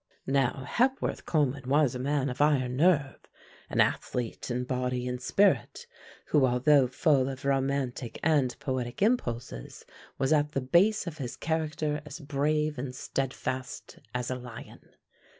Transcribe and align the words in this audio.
Now, 0.25 0.63
Hepworth 0.67 1.27
Coleman 1.27 1.69
was 1.69 1.93
a 1.93 1.99
man 1.99 2.31
of 2.31 2.41
iron 2.41 2.75
nerve, 2.75 3.19
an 3.69 3.79
athlete 3.79 4.49
in 4.49 4.63
body 4.63 5.07
and 5.07 5.21
spirit, 5.21 5.85
who, 6.29 6.43
although 6.47 6.87
full 6.87 7.29
of 7.29 7.45
romantic 7.45 8.19
and 8.23 8.55
poetic 8.59 9.03
impulses, 9.03 9.85
was 10.17 10.33
at 10.33 10.53
the 10.53 10.61
base 10.61 11.05
of 11.05 11.19
his 11.19 11.35
character 11.37 12.01
as 12.03 12.19
brave 12.19 12.79
and 12.79 12.95
steadfast 12.95 13.99
as 14.11 14.31
a 14.31 14.35
lion. 14.35 14.89